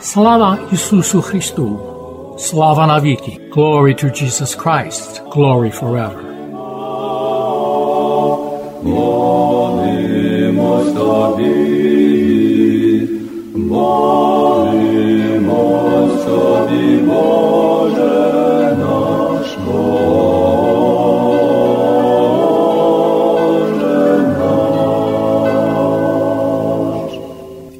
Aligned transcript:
Slava 0.00 0.58
Isusu 0.72 1.20
Christu. 1.22 2.38
Slava 2.38 2.86
Naviki. 2.86 3.50
Glory 3.50 3.94
to 3.94 4.08
Jesus 4.10 4.54
Christ. 4.54 5.20
Glory 5.30 5.70
forever. 5.70 6.24
Молимось 8.82 10.42
тобі, 10.92 11.54
молимось 13.54 15.04
тобі, 16.24 16.96
Боже 16.96 18.36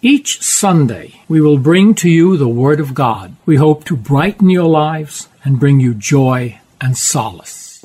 Each 0.00 0.40
Sunday, 0.40 1.22
we 1.28 1.40
will 1.40 1.58
bring 1.58 1.92
to 1.96 2.08
you 2.08 2.36
the 2.36 2.46
Word 2.46 2.78
of 2.78 2.94
God. 2.94 3.34
We 3.44 3.56
hope 3.56 3.82
to 3.86 3.96
brighten 3.96 4.48
your 4.48 4.68
lives 4.68 5.28
and 5.42 5.58
bring 5.58 5.80
you 5.80 5.92
joy 5.92 6.60
and 6.80 6.96
solace. 6.96 7.80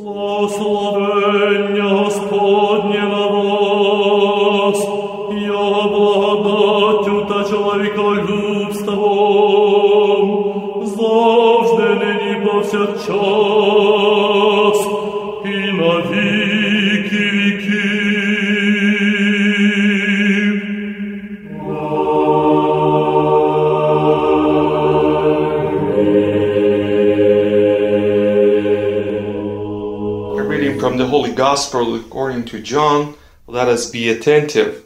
Reading 30.53 30.79
from 30.79 30.97
the 30.97 31.07
Holy 31.07 31.31
Gospel 31.31 31.95
according 31.95 32.45
to 32.45 32.59
John. 32.59 33.15
Let 33.47 33.67
us 33.67 33.89
be 33.89 34.07
attentive. 34.07 34.85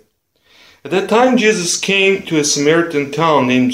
At 0.85 0.91
that 0.91 1.09
time, 1.09 1.35
Jesus 1.35 1.77
came 1.77 2.21
to 2.21 2.39
a 2.39 2.45
Samaritan 2.45 3.11
town 3.11 3.47
named 3.49 3.73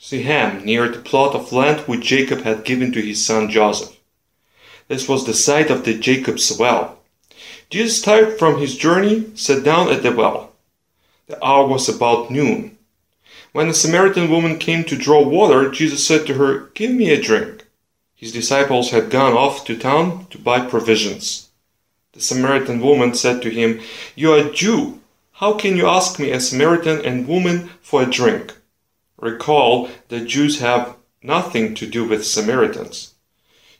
Sychem, 0.00 0.64
near 0.64 0.88
the 0.88 1.00
plot 1.00 1.34
of 1.34 1.52
land 1.52 1.80
which 1.88 2.06
Jacob 2.06 2.42
had 2.42 2.64
given 2.64 2.92
to 2.92 3.02
his 3.02 3.26
son 3.26 3.50
Joseph. 3.50 3.98
This 4.86 5.08
was 5.08 5.26
the 5.26 5.34
site 5.34 5.72
of 5.72 5.84
the 5.84 5.98
Jacob's 5.98 6.56
well. 6.56 7.00
Jesus, 7.68 8.00
tired 8.00 8.38
from 8.38 8.60
his 8.60 8.76
journey, 8.76 9.32
sat 9.34 9.64
down 9.64 9.90
at 9.90 10.04
the 10.04 10.12
well. 10.12 10.52
The 11.26 11.44
hour 11.44 11.66
was 11.66 11.88
about 11.88 12.30
noon. 12.30 12.78
When 13.50 13.68
a 13.68 13.74
Samaritan 13.74 14.30
woman 14.30 14.56
came 14.60 14.84
to 14.84 14.96
draw 14.96 15.26
water, 15.26 15.68
Jesus 15.68 16.06
said 16.06 16.28
to 16.28 16.34
her, 16.34 16.70
Give 16.74 16.92
me 16.92 17.10
a 17.10 17.20
drink. 17.20 17.63
His 18.24 18.32
disciples 18.32 18.90
had 18.90 19.10
gone 19.10 19.34
off 19.34 19.66
to 19.66 19.76
town 19.76 20.28
to 20.30 20.38
buy 20.38 20.60
provisions. 20.60 21.50
The 22.14 22.22
Samaritan 22.22 22.80
woman 22.80 23.12
said 23.12 23.42
to 23.42 23.50
him, 23.50 23.82
You 24.16 24.32
are 24.32 24.38
a 24.38 24.50
Jew. 24.50 25.02
How 25.32 25.52
can 25.52 25.76
you 25.76 25.86
ask 25.86 26.18
me, 26.18 26.30
a 26.30 26.40
Samaritan 26.40 27.04
and 27.04 27.28
woman, 27.28 27.68
for 27.82 28.02
a 28.02 28.10
drink? 28.10 28.56
Recall 29.18 29.90
that 30.08 30.24
Jews 30.24 30.60
have 30.60 30.96
nothing 31.22 31.74
to 31.74 31.86
do 31.86 32.08
with 32.08 32.24
Samaritans. 32.24 33.12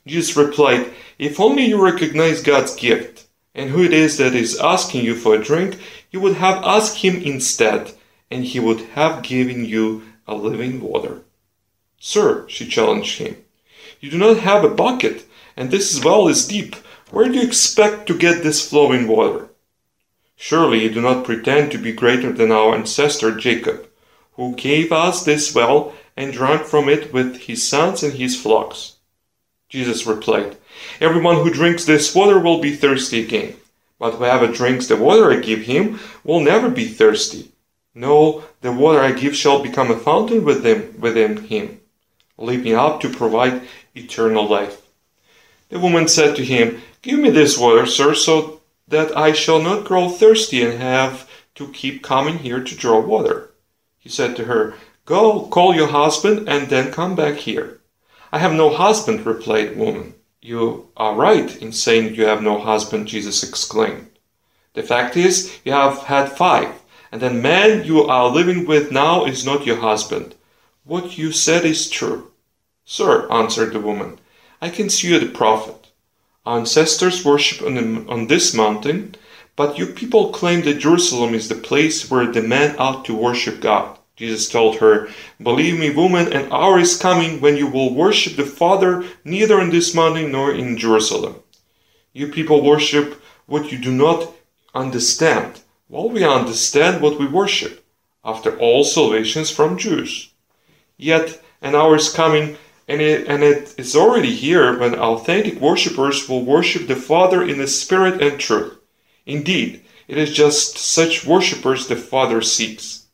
Jesus 0.05 0.37
replied, 0.37 0.93
If 1.17 1.39
only 1.39 1.65
you 1.65 1.83
recognize 1.83 2.43
God's 2.43 2.75
gift 2.75 3.25
and 3.55 3.71
who 3.71 3.81
it 3.81 3.93
is 3.93 4.17
that 4.17 4.35
is 4.35 4.59
asking 4.59 5.05
you 5.05 5.15
for 5.15 5.33
a 5.33 5.43
drink, 5.43 5.79
you 6.11 6.19
would 6.19 6.35
have 6.35 6.63
asked 6.63 6.97
him 6.97 7.15
instead, 7.15 7.93
and 8.29 8.45
he 8.45 8.59
would 8.59 8.81
have 8.93 9.23
given 9.23 9.65
you 9.65 10.03
a 10.27 10.35
living 10.35 10.81
water. 10.81 11.23
Sir, 11.99 12.47
she 12.47 12.67
challenged 12.67 13.17
him, 13.17 13.37
you 14.05 14.11
do 14.11 14.19
not 14.19 14.37
have 14.37 14.63
a 14.63 14.69
bucket, 14.69 15.25
and 15.57 15.71
this 15.71 15.99
well 16.05 16.27
is 16.27 16.47
deep. 16.47 16.75
Where 17.09 17.27
do 17.27 17.39
you 17.39 17.41
expect 17.41 18.05
to 18.05 18.15
get 18.15 18.43
this 18.43 18.69
flowing 18.69 19.07
water? 19.07 19.49
Surely 20.35 20.83
you 20.83 20.91
do 20.91 21.01
not 21.01 21.25
pretend 21.25 21.71
to 21.71 21.79
be 21.79 21.91
greater 21.91 22.31
than 22.31 22.51
our 22.51 22.75
ancestor 22.75 23.35
Jacob, 23.35 23.87
who 24.33 24.53
gave 24.53 24.91
us 24.91 25.23
this 25.23 25.55
well 25.55 25.95
and 26.15 26.31
drank 26.31 26.65
from 26.67 26.87
it 26.87 27.11
with 27.11 27.37
his 27.47 27.67
sons 27.67 28.03
and 28.03 28.13
his 28.13 28.39
flocks. 28.39 28.97
Jesus 29.69 30.05
replied, 30.05 30.55
Everyone 31.01 31.37
who 31.37 31.49
drinks 31.49 31.85
this 31.85 32.13
water 32.13 32.39
will 32.39 32.61
be 32.61 32.75
thirsty 32.75 33.23
again, 33.23 33.55
but 33.97 34.13
whoever 34.13 34.45
drinks 34.45 34.85
the 34.85 34.97
water 34.97 35.31
I 35.31 35.37
give 35.37 35.61
him 35.61 35.99
will 36.23 36.41
never 36.41 36.69
be 36.69 36.85
thirsty. 36.85 37.53
No, 37.95 38.43
the 38.61 38.71
water 38.71 38.99
I 38.99 39.13
give 39.13 39.35
shall 39.35 39.63
become 39.63 39.89
a 39.89 39.97
fountain 39.97 40.45
within, 40.45 40.93
within 40.99 41.37
him, 41.45 41.79
leaping 42.37 42.75
up 42.75 43.01
to 43.01 43.09
provide 43.09 43.63
eternal 43.95 44.47
life. 44.47 44.81
The 45.69 45.79
woman 45.79 46.07
said 46.07 46.35
to 46.35 46.45
him, 46.45 46.81
Give 47.01 47.19
me 47.19 47.29
this 47.29 47.57
water, 47.57 47.85
sir, 47.85 48.13
so 48.13 48.61
that 48.87 49.15
I 49.17 49.31
shall 49.31 49.61
not 49.61 49.85
grow 49.85 50.09
thirsty 50.09 50.61
and 50.63 50.79
have 50.81 51.29
to 51.55 51.67
keep 51.69 52.03
coming 52.03 52.39
here 52.39 52.63
to 52.63 52.75
draw 52.75 52.99
water. 52.99 53.51
He 53.97 54.09
said 54.09 54.35
to 54.35 54.45
her, 54.45 54.75
Go, 55.05 55.47
call 55.47 55.75
your 55.75 55.87
husband, 55.87 56.47
and 56.47 56.67
then 56.69 56.91
come 56.91 57.15
back 57.15 57.37
here. 57.37 57.79
I 58.31 58.39
have 58.39 58.53
no 58.53 58.69
husband, 58.69 59.25
replied 59.25 59.71
the 59.71 59.77
woman. 59.77 60.15
You 60.41 60.89
are 60.97 61.15
right 61.15 61.55
in 61.57 61.71
saying 61.71 62.13
you 62.15 62.25
have 62.25 62.43
no 62.43 62.59
husband, 62.59 63.07
Jesus 63.07 63.43
exclaimed. 63.43 64.09
The 64.73 64.83
fact 64.83 65.15
is, 65.15 65.57
you 65.63 65.71
have 65.71 66.03
had 66.03 66.31
five, 66.31 66.69
and 67.11 67.21
the 67.21 67.31
man 67.31 67.85
you 67.85 68.03
are 68.03 68.29
living 68.29 68.65
with 68.65 68.91
now 68.91 69.25
is 69.25 69.45
not 69.45 69.65
your 69.65 69.77
husband. 69.77 70.35
What 70.83 71.17
you 71.17 71.31
said 71.31 71.65
is 71.65 71.89
true. 71.89 72.31
Sir, 72.85 73.27
answered 73.31 73.73
the 73.73 73.79
woman, 73.79 74.19
I 74.61 74.69
can 74.69 74.89
see 74.89 75.09
you 75.09 75.19
the 75.19 75.25
prophet. 75.25 75.87
Our 76.45 76.59
ancestors 76.59 77.25
worship 77.25 77.65
on, 77.65 77.73
the, 77.73 78.05
on 78.07 78.27
this 78.27 78.53
mountain, 78.53 79.15
but 79.55 79.77
you 79.79 79.87
people 79.87 80.31
claim 80.31 80.61
that 80.63 80.79
Jerusalem 80.79 81.33
is 81.33 81.49
the 81.49 81.55
place 81.55 82.11
where 82.11 82.31
the 82.31 82.43
man 82.43 82.75
ought 82.77 83.03
to 83.05 83.15
worship 83.15 83.59
God. 83.59 83.97
Jesus 84.15 84.47
told 84.47 84.77
her, 84.77 85.09
Believe 85.41 85.79
me, 85.79 85.89
woman, 85.89 86.31
an 86.31 86.51
hour 86.51 86.77
is 86.79 86.95
coming 86.95 87.41
when 87.41 87.57
you 87.57 87.67
will 87.67 87.93
worship 87.93 88.35
the 88.35 88.45
Father 88.45 89.03
neither 89.23 89.59
on 89.59 89.71
this 89.71 89.95
mountain 89.95 90.31
nor 90.31 90.53
in 90.53 90.77
Jerusalem. 90.77 91.35
You 92.13 92.27
people 92.27 92.63
worship 92.63 93.21
what 93.47 93.71
you 93.71 93.77
do 93.77 93.91
not 93.91 94.31
understand, 94.73 95.61
while 95.87 96.09
we 96.09 96.23
understand 96.23 97.01
what 97.01 97.19
we 97.19 97.25
worship. 97.25 97.83
After 98.23 98.57
all, 98.57 98.83
salvation 98.83 99.41
is 99.41 99.51
from 99.51 99.77
Jews. 99.77 100.29
Yet 100.97 101.41
an 101.61 101.75
hour 101.75 101.95
is 101.95 102.13
coming, 102.13 102.57
and 102.87 103.01
it, 103.01 103.27
and 103.27 103.43
it 103.43 103.73
is 103.77 103.95
already 103.95 104.33
here 104.35 104.77
when 104.77 104.95
authentic 104.95 105.59
worshippers 105.59 106.29
will 106.29 106.45
worship 106.45 106.87
the 106.87 106.95
Father 106.95 107.43
in 107.43 107.57
the 107.57 107.67
Spirit 107.67 108.21
and 108.21 108.39
truth. 108.39 108.77
Indeed, 109.25 109.83
it 110.07 110.17
is 110.17 110.33
just 110.33 110.77
such 110.77 111.25
worshippers 111.25 111.87
the 111.87 111.95
Father 111.95 112.41
seeks. 112.41 113.07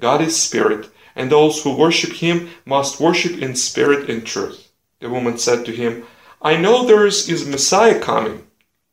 God 0.00 0.22
is 0.22 0.40
Spirit, 0.40 0.88
and 1.14 1.30
those 1.30 1.62
who 1.62 1.76
worship 1.76 2.14
Him 2.14 2.48
must 2.64 3.00
worship 3.00 3.36
in 3.42 3.54
spirit 3.54 4.08
and 4.08 4.26
truth. 4.26 4.70
The 5.00 5.10
woman 5.10 5.38
said 5.38 5.64
to 5.66 5.72
him, 5.72 6.04
I 6.42 6.56
know 6.56 6.84
there 6.86 7.06
is, 7.06 7.28
is 7.28 7.46
Messiah 7.46 7.98
coming. 7.98 8.46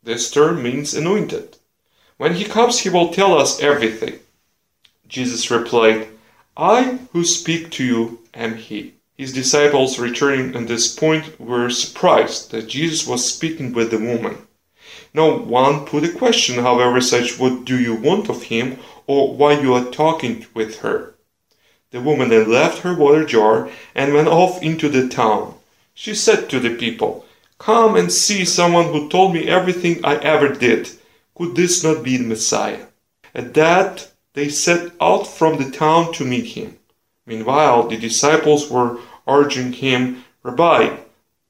This 0.04 0.32
term 0.32 0.64
means 0.64 0.94
anointed. 0.94 1.58
When 2.18 2.36
he 2.36 2.46
comes, 2.46 2.80
he 2.80 2.90
will 2.90 3.14
tell 3.14 3.38
us 3.38 3.62
everything. 3.62 4.20
Jesus 5.08 5.52
replied, 5.52 6.08
I 6.56 7.00
who 7.12 7.24
speak 7.24 7.72
to 7.72 7.86
you 7.86 8.20
am 8.34 8.56
he. 8.56 8.97
His 9.18 9.34
disciples, 9.34 9.98
returning 9.98 10.56
on 10.56 10.68
this 10.68 10.94
point, 10.94 11.40
were 11.40 11.72
surprised 11.72 12.52
that 12.52 12.68
Jesus 12.68 13.08
was 13.08 13.26
speaking 13.26 13.74
with 13.74 13.90
the 13.90 13.98
woman. 13.98 14.48
No 15.12 15.36
one 15.36 15.86
put 15.86 16.04
a 16.04 16.10
question, 16.10 16.60
however, 16.60 17.02
such 17.02 17.40
what 17.40 17.66
do 17.66 17.80
you 17.80 17.96
want 17.96 18.30
of 18.30 18.44
him, 18.44 18.78
or 19.08 19.34
why 19.36 19.60
you 19.60 19.74
are 19.74 19.86
talking 19.86 20.46
with 20.54 20.82
her. 20.82 21.16
The 21.90 22.00
woman 22.00 22.30
then 22.30 22.52
left 22.52 22.84
her 22.84 22.94
water 22.94 23.26
jar 23.26 23.72
and 23.96 24.14
went 24.14 24.28
off 24.28 24.62
into 24.62 24.88
the 24.88 25.08
town. 25.08 25.56
She 25.96 26.14
said 26.14 26.48
to 26.52 26.60
the 26.60 26.76
people, 26.76 27.26
Come 27.58 27.96
and 27.96 28.12
see 28.12 28.46
someone 28.46 28.94
who 28.94 29.10
told 29.10 29.34
me 29.34 29.48
everything 29.48 30.06
I 30.06 30.18
ever 30.18 30.50
did. 30.50 30.92
Could 31.34 31.56
this 31.56 31.84
not 31.84 32.04
be 32.04 32.18
the 32.18 32.24
Messiah? 32.24 32.86
At 33.34 33.56
that, 33.56 34.12
they 34.36 34.50
set 34.50 34.92
out 35.02 35.26
from 35.26 35.58
the 35.58 35.72
town 35.72 36.14
to 36.14 36.24
meet 36.24 36.54
him. 36.54 36.78
Meanwhile, 37.28 37.90
the 37.90 37.98
disciples 37.98 38.72
were 38.72 39.00
urging 39.28 39.74
him, 39.74 40.24
Rabbi, 40.44 40.96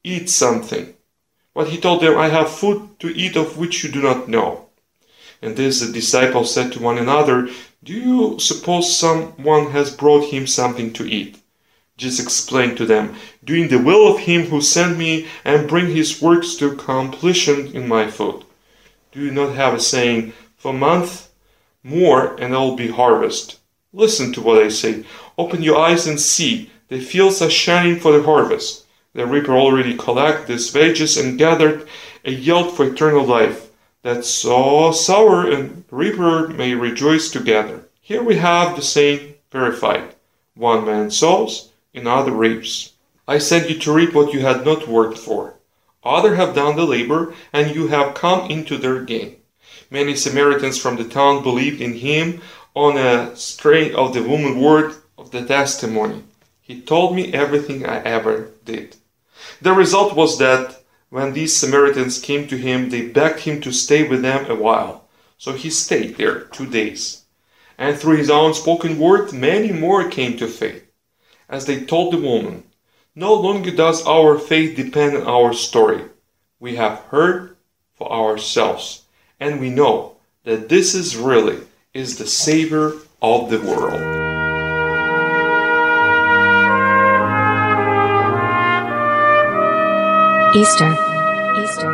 eat 0.03 0.29
something. 0.29 0.95
But 1.53 1.69
he 1.69 1.77
told 1.77 2.01
them, 2.01 2.17
I 2.17 2.29
have 2.29 2.49
food 2.49 2.99
to 2.99 3.15
eat 3.15 3.35
of 3.35 3.57
which 3.57 3.83
you 3.83 3.91
do 3.91 4.01
not 4.01 4.27
know. 4.27 4.69
And 5.41 5.55
this 5.55 5.81
the 5.81 5.93
disciples 5.93 6.51
said 6.51 6.73
to 6.73 6.81
one 6.81 6.97
another, 6.97 7.49
Do 7.83 7.93
you 7.93 8.39
suppose 8.39 8.97
someone 8.97 9.71
has 9.71 9.95
brought 9.95 10.33
him 10.33 10.47
something 10.47 10.91
to 10.93 11.07
eat? 11.07 11.37
Jesus 11.95 12.23
explained 12.23 12.77
to 12.77 12.85
them, 12.85 13.15
Doing 13.43 13.67
the 13.67 13.77
will 13.79 14.11
of 14.11 14.21
him 14.21 14.47
who 14.47 14.61
sent 14.61 14.97
me 14.97 15.27
and 15.45 15.69
bring 15.69 15.95
his 15.95 16.21
works 16.21 16.55
to 16.55 16.75
completion 16.75 17.75
in 17.75 17.87
my 17.87 18.09
food. 18.09 18.43
Do 19.11 19.21
you 19.21 19.31
not 19.31 19.55
have 19.55 19.75
a 19.75 19.79
saying, 19.79 20.33
For 20.57 20.73
a 20.73 20.77
month 20.77 21.29
more 21.83 22.35
and 22.39 22.51
will 22.53 22.75
be 22.75 22.89
harvest? 22.89 23.59
Listen 23.93 24.33
to 24.33 24.41
what 24.41 24.61
I 24.61 24.69
say. 24.69 25.05
Open 25.39 25.61
your 25.61 25.77
eyes 25.77 26.07
and 26.07 26.19
see. 26.19 26.71
The 26.87 26.99
fields 26.99 27.41
are 27.43 27.49
shining 27.49 27.99
for 27.99 28.11
the 28.11 28.23
harvest. 28.23 28.85
The 29.13 29.27
reaper 29.27 29.55
already 29.55 29.95
collected 29.95 30.51
his 30.51 30.73
wages 30.73 31.15
and 31.15 31.37
gathered 31.37 31.87
a 32.25 32.31
yield 32.31 32.75
for 32.75 32.85
eternal 32.85 33.23
life, 33.23 33.69
that 34.01 34.25
so 34.25 34.91
sower 34.91 35.47
and 35.47 35.83
reaper 35.91 36.47
may 36.47 36.73
rejoice 36.73 37.29
together. 37.29 37.87
Here 38.01 38.23
we 38.23 38.37
have 38.37 38.75
the 38.75 38.81
saying 38.81 39.35
verified. 39.51 40.15
One 40.55 40.85
man 40.85 41.11
sows, 41.11 41.69
another 41.93 42.31
reaps. 42.31 42.93
I 43.27 43.37
sent 43.37 43.69
you 43.69 43.77
to 43.79 43.93
reap 43.93 44.15
what 44.15 44.33
you 44.33 44.39
had 44.39 44.65
not 44.65 44.87
worked 44.87 45.17
for. 45.17 45.53
Other 46.03 46.35
have 46.35 46.55
done 46.55 46.75
the 46.75 46.85
labor, 46.85 47.33
and 47.53 47.75
you 47.75 47.87
have 47.89 48.15
come 48.15 48.49
into 48.49 48.77
their 48.77 49.03
gain. 49.03 49.35
Many 49.91 50.15
Samaritans 50.15 50.79
from 50.79 50.95
the 50.95 51.03
town 51.03 51.43
believed 51.43 51.81
in 51.81 51.93
him 51.93 52.41
on 52.73 52.97
a 52.97 53.35
strain 53.35 53.93
of 53.93 54.13
the 54.13 54.23
woman 54.23 54.59
word 54.59 54.95
of 55.17 55.31
the 55.31 55.45
testimony. 55.45 56.23
He 56.61 56.81
told 56.81 57.15
me 57.15 57.33
everything 57.33 57.85
I 57.85 58.03
ever 58.03 58.51
did. 58.65 58.97
The 59.61 59.73
result 59.73 60.15
was 60.15 60.37
that 60.39 60.83
when 61.09 61.33
these 61.33 61.55
Samaritans 61.55 62.19
came 62.19 62.47
to 62.47 62.57
him, 62.57 62.89
they 62.89 63.07
begged 63.07 63.41
him 63.41 63.61
to 63.61 63.71
stay 63.71 64.07
with 64.07 64.21
them 64.21 64.49
a 64.49 64.55
while. 64.55 65.07
So 65.37 65.53
he 65.53 65.69
stayed 65.69 66.17
there 66.17 66.41
two 66.41 66.65
days. 66.65 67.23
And 67.77 67.97
through 67.97 68.17
his 68.17 68.29
own 68.29 68.53
spoken 68.53 68.97
word, 68.99 69.31
many 69.31 69.71
more 69.71 70.09
came 70.09 70.37
to 70.37 70.47
faith. 70.47 70.83
As 71.47 71.65
they 71.65 71.85
told 71.85 72.13
the 72.13 72.17
woman, 72.17 72.63
No 73.15 73.33
longer 73.33 73.71
does 73.71 74.05
our 74.05 74.37
faith 74.37 74.75
depend 74.75 75.15
on 75.15 75.23
our 75.23 75.53
story. 75.53 76.01
We 76.59 76.75
have 76.75 76.99
heard 77.11 77.55
for 77.95 78.11
ourselves, 78.11 79.03
and 79.39 79.61
we 79.61 79.69
know 79.69 80.17
that 80.43 80.69
this 80.69 80.93
is 80.93 81.15
really 81.15 81.59
is 81.93 82.17
the 82.17 82.27
Savior 82.27 82.93
of 83.21 83.49
the 83.49 83.59
world. 83.61 84.26
Easter. 90.57 90.89
Easter. 91.55 91.91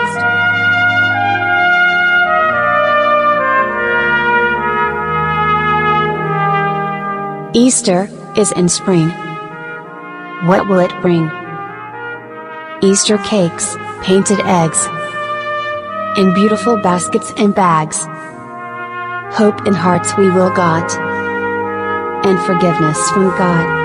Easter. 0.00 0.30
Easter 7.52 8.08
is 8.38 8.52
in 8.52 8.70
spring. 8.70 9.10
What 10.46 10.66
will 10.68 10.78
it 10.78 10.90
bring? 11.02 11.30
Easter 12.82 13.18
cakes, 13.18 13.76
painted 14.02 14.40
eggs, 14.46 14.86
in 16.16 16.32
beautiful 16.32 16.78
baskets 16.78 17.34
and 17.36 17.54
bags. 17.54 18.06
Hope 19.36 19.66
in 19.66 19.74
hearts 19.74 20.16
we 20.16 20.30
will 20.30 20.48
got, 20.48 20.90
and 22.24 22.38
forgiveness 22.40 23.10
from 23.10 23.28
God. 23.36 23.75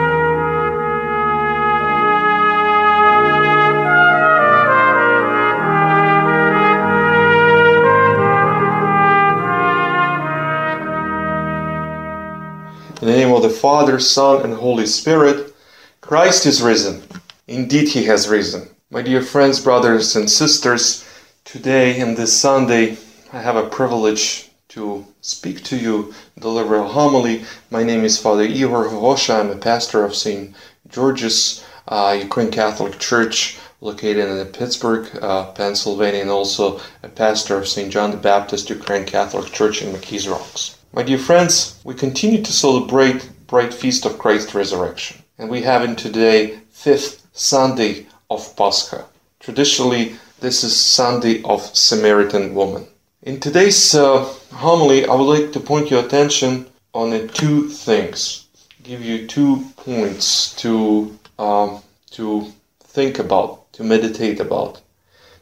Father, 13.62 14.00
Son, 14.00 14.42
and 14.42 14.56
Holy 14.56 14.88
Spirit, 14.88 15.54
Christ 16.02 16.48
is 16.48 16.64
risen. 16.64 17.04
Indeed, 17.48 17.90
he 17.90 18.06
has 18.06 18.28
risen. 18.28 18.68
My 18.90 19.04
dear 19.04 19.22
friends, 19.22 19.60
brothers, 19.60 20.16
and 20.16 20.28
sisters, 20.28 21.08
today 21.46 22.00
and 22.00 22.18
this 22.18 22.36
Sunday, 22.36 22.98
I 23.32 23.40
have 23.40 23.58
a 23.58 23.70
privilege 23.70 24.50
to 24.70 25.06
speak 25.22 25.64
to 25.66 25.78
you, 25.78 26.12
deliver 26.40 26.78
a 26.78 26.88
homily. 26.88 27.46
My 27.70 27.84
name 27.84 28.04
is 28.04 28.18
Father 28.18 28.48
Ihor 28.48 28.90
Vosha. 28.90 29.40
I'm 29.40 29.52
a 29.52 29.56
pastor 29.56 30.04
of 30.04 30.16
St. 30.16 30.56
George's 30.90 31.64
uh, 31.88 32.18
Ukraine 32.20 32.50
Catholic 32.50 32.98
Church 32.98 33.60
located 33.80 34.28
in 34.28 34.44
Pittsburgh, 34.48 35.08
uh, 35.22 35.52
Pennsylvania, 35.52 36.22
and 36.22 36.32
also 36.32 36.82
a 37.04 37.10
pastor 37.10 37.58
of 37.58 37.68
St. 37.68 37.94
John 37.94 38.10
the 38.10 38.18
Baptist 38.18 38.72
Ukraine 38.72 39.06
Catholic 39.06 39.54
Church 39.54 39.84
in 39.84 39.94
McKees 39.94 40.28
Rocks. 40.28 40.80
My 40.94 41.04
dear 41.04 41.20
friends, 41.20 41.80
we 41.84 41.94
continue 41.94 42.42
to 42.42 42.52
celebrate 42.52 43.30
Bright 43.52 43.74
Feast 43.74 44.06
of 44.06 44.18
Christ's 44.18 44.56
Resurrection, 44.56 45.24
and 45.38 45.50
we 45.50 45.64
have 45.64 45.84
in 45.84 45.98
today 45.98 46.62
fifth 46.70 47.28
Sunday 47.34 48.06
of 48.30 48.56
Pascha. 48.56 49.04
Traditionally, 49.42 50.16
this 50.40 50.64
is 50.64 50.74
Sunday 50.74 51.44
of 51.44 51.60
Samaritan 51.76 52.56
woman. 52.56 52.88
In 53.24 53.42
today's 53.42 53.94
uh, 53.94 54.24
homily, 54.54 55.06
I 55.06 55.14
would 55.14 55.26
like 55.26 55.52
to 55.52 55.60
point 55.60 55.92
your 55.92 56.06
attention 56.06 56.66
on 56.94 57.12
uh, 57.12 57.28
two 57.28 57.68
things, 57.68 58.46
give 58.84 59.04
you 59.04 59.28
two 59.28 59.66
points 59.76 60.56
to 60.62 61.20
um, 61.38 61.82
to 62.12 62.54
think 62.80 63.20
about, 63.20 63.74
to 63.74 63.84
meditate 63.84 64.40
about. 64.40 64.80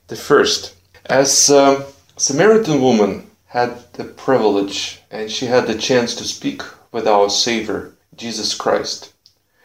The 0.07 0.15
first, 0.15 0.73
as 1.05 1.51
um, 1.51 1.83
Samaritan 2.17 2.81
woman 2.81 3.29
had 3.45 3.93
the 3.93 4.05
privilege 4.05 4.99
and 5.11 5.29
she 5.29 5.45
had 5.45 5.67
the 5.67 5.77
chance 5.77 6.15
to 6.15 6.23
speak 6.23 6.63
with 6.91 7.07
our 7.07 7.29
Savior, 7.29 7.93
Jesus 8.19 8.53
Christ. 8.53 9.13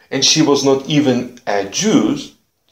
And 0.09 0.25
she 0.25 0.41
was 0.41 0.63
not 0.63 0.87
even 0.87 1.39
a 1.45 1.65
Jew, 1.65 2.17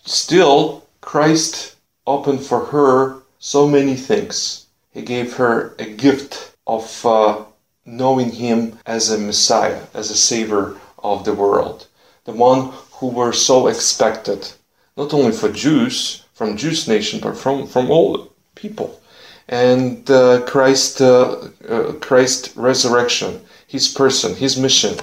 still, 0.06 0.88
Christ 1.02 1.76
opened 2.08 2.46
for 2.46 2.66
her 2.66 3.22
so 3.40 3.68
many 3.68 3.96
things. 3.96 4.66
He 4.92 5.02
gave 5.02 5.34
her 5.34 5.76
a 5.78 5.86
gift 5.86 6.54
of 6.66 7.06
uh, 7.06 7.44
knowing 7.86 8.32
Him 8.32 8.80
as 8.86 9.12
a 9.12 9.18
Messiah, 9.18 9.84
as 9.94 10.10
a 10.10 10.18
Savior 10.18 10.76
of 11.04 11.26
the 11.26 11.34
world, 11.34 11.88
the 12.26 12.32
one 12.32 12.72
who 12.94 13.08
were 13.08 13.34
so 13.34 13.68
expected, 13.68 14.54
not 14.96 15.14
only 15.14 15.32
for 15.32 15.52
Jews, 15.52 16.24
from 16.34 16.58
Jewish 16.58 16.88
nation, 16.88 17.20
but 17.20 17.38
from, 17.38 17.68
from 17.68 17.92
all 17.92 18.32
people 18.56 19.00
and 19.50 20.10
uh, 20.10 20.42
Christ, 20.42 21.02
uh, 21.02 21.50
uh, 21.68 21.94
Christ 21.94 22.54
resurrection, 22.56 23.42
His 23.68 23.88
person, 23.88 24.36
His 24.36 24.58
mission, 24.58 24.98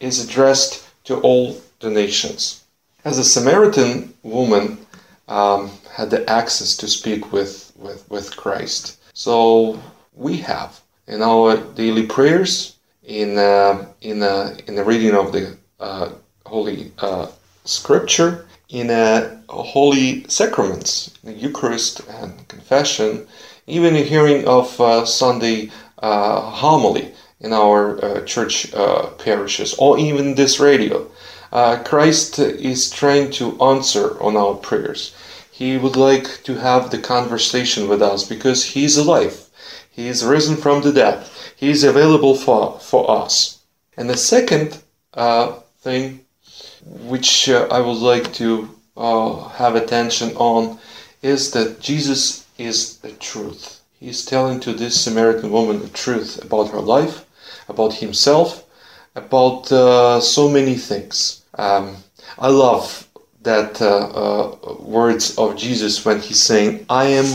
is 0.00 0.24
addressed 0.24 0.86
to 1.04 1.18
all 1.20 1.60
the 1.80 1.90
nations. 1.90 2.64
As 3.04 3.18
a 3.18 3.24
Samaritan 3.24 4.14
woman 4.22 4.78
um, 5.28 5.70
had 5.92 6.10
the 6.10 6.28
access 6.28 6.76
to 6.76 6.88
speak 6.88 7.32
with, 7.32 7.72
with, 7.76 8.08
with 8.10 8.36
Christ, 8.36 8.98
so 9.12 9.80
we 10.14 10.36
have 10.38 10.80
in 11.06 11.22
our 11.22 11.56
daily 11.56 12.06
prayers, 12.06 12.76
in 13.04 13.38
uh, 13.38 13.86
in 14.00 14.22
uh, 14.22 14.56
in 14.66 14.74
the 14.74 14.82
reading 14.82 15.14
of 15.14 15.30
the 15.32 15.56
uh, 15.78 16.10
Holy 16.44 16.90
Scripture, 17.64 18.46
in 18.68 18.88
holy 19.48 20.26
sacraments, 20.28 21.14
the 21.22 21.32
Eucharist 21.32 22.00
and 22.08 22.48
confession 22.48 23.26
even 23.66 23.96
a 23.96 24.02
hearing 24.02 24.46
of 24.46 24.80
uh, 24.80 25.04
Sunday 25.04 25.70
uh, 25.98 26.40
homily 26.40 27.12
in 27.40 27.52
our 27.52 28.02
uh, 28.04 28.20
church 28.24 28.72
uh, 28.74 29.06
parishes, 29.18 29.74
or 29.78 29.98
even 29.98 30.34
this 30.34 30.58
radio. 30.58 31.06
Uh, 31.52 31.82
Christ 31.82 32.38
is 32.38 32.90
trying 32.90 33.30
to 33.32 33.60
answer 33.62 34.20
on 34.22 34.36
our 34.36 34.54
prayers. 34.54 35.14
He 35.50 35.76
would 35.76 35.96
like 35.96 36.42
to 36.44 36.54
have 36.56 36.90
the 36.90 36.98
conversation 36.98 37.88
with 37.88 38.02
us 38.02 38.24
because 38.24 38.64
He 38.64 38.84
is 38.84 38.96
alive. 38.96 39.48
He 39.90 40.08
is 40.08 40.24
risen 40.24 40.56
from 40.56 40.82
the 40.82 40.92
dead. 40.92 41.26
He 41.56 41.70
is 41.70 41.84
available 41.84 42.34
for, 42.34 42.78
for 42.80 43.10
us. 43.10 43.60
And 43.96 44.10
the 44.10 44.16
second 44.16 44.82
uh, 45.14 45.52
thing 45.80 46.20
which 46.84 47.48
I 47.48 47.80
would 47.80 47.98
like 47.98 48.32
to 48.34 48.68
have 48.96 49.74
attention 49.74 50.36
on 50.36 50.78
is 51.22 51.50
that 51.52 51.80
Jesus 51.80 52.46
is 52.58 52.98
the 52.98 53.12
truth. 53.12 53.80
He 53.98 54.08
is 54.08 54.24
telling 54.24 54.60
to 54.60 54.72
this 54.72 55.00
Samaritan 55.00 55.50
woman 55.50 55.80
the 55.80 55.88
truth 55.88 56.42
about 56.44 56.70
her 56.70 56.80
life, 56.80 57.24
about 57.68 57.94
himself, 57.94 58.64
about 59.14 59.70
uh, 59.72 60.20
so 60.20 60.48
many 60.48 60.74
things. 60.74 61.44
Um, 61.54 61.96
I 62.38 62.48
love 62.48 63.08
that 63.42 63.80
uh, 63.80 63.86
uh, 63.86 64.76
words 64.80 65.36
of 65.38 65.56
Jesus 65.56 66.04
when 66.04 66.20
he's 66.20 66.42
saying, 66.42 66.84
I 66.90 67.06
am 67.06 67.26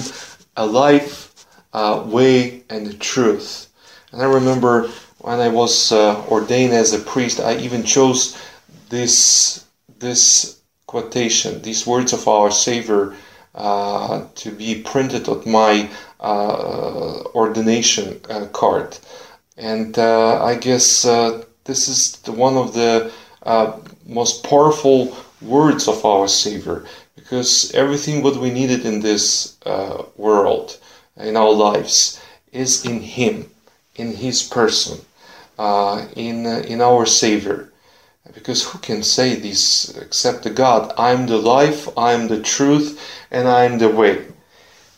a 0.58 0.66
life, 0.66 1.30
way, 1.74 2.64
and 2.70 3.00
truth. 3.00 3.68
And 4.12 4.22
I 4.22 4.26
remember 4.26 4.90
when 5.20 5.40
I 5.40 5.48
was 5.48 5.92
uh, 5.92 6.26
ordained 6.28 6.74
as 6.74 6.94
a 6.94 7.00
priest, 7.00 7.40
I 7.40 7.58
even 7.58 7.84
chose 7.84 8.38
this 8.90 9.66
this 10.00 10.60
quotation, 10.88 11.62
these 11.62 11.86
words 11.88 12.12
of 12.12 12.28
our 12.28 12.52
Savior, 12.52 13.16
uh, 13.56 14.26
to 14.36 14.52
be 14.52 14.82
printed 14.82 15.30
on 15.30 15.50
my 15.50 15.90
uh, 16.20 17.24
ordination 17.36 18.20
uh, 18.30 18.48
card, 18.48 18.98
and 19.58 19.98
uh, 19.98 20.44
I 20.44 20.56
guess 20.56 21.06
uh, 21.06 21.44
this 21.66 21.88
is 21.88 22.18
the, 22.22 22.32
one 22.32 22.58
of 22.58 22.74
the 22.74 23.12
uh, 23.44 23.80
most 24.06 24.44
powerful 24.44 25.16
words 25.42 25.88
of 25.88 26.06
our 26.06 26.28
Savior, 26.28 26.86
because 27.16 27.72
everything 27.74 28.24
what 28.24 28.38
we 28.38 28.52
needed 28.52 28.86
in 28.86 29.02
this 29.02 29.58
world, 30.18 30.80
in 31.18 31.36
our 31.36 31.52
lives, 31.52 32.22
is 32.52 32.86
in 32.86 33.02
Him, 33.02 33.50
in 33.96 34.16
His 34.16 34.44
person, 34.44 35.00
in 36.16 36.46
in 36.46 36.82
our 36.82 37.06
Savior. 37.06 37.68
Because 38.34 38.64
who 38.64 38.80
can 38.80 39.04
say 39.04 39.36
this 39.36 39.90
except 39.98 40.44
the 40.44 40.50
God? 40.50 40.94
I'm 40.98 41.26
the 41.28 41.38
life, 41.38 41.90
I'm 41.98 42.28
the 42.28 42.42
truth, 42.42 43.00
and 43.30 43.48
I'm 43.48 43.78
the 43.78 43.90
way. 43.90 44.26